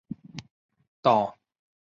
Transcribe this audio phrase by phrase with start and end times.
[1.03, 1.37] 到了车站